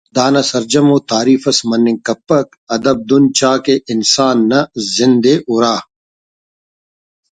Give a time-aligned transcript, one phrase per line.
[0.15, 4.59] دانا سرجمو تعریف ئس مننگ کپک ادب دُن چاہ کہ انسان نا
[4.95, 5.75] زند ئے ہرا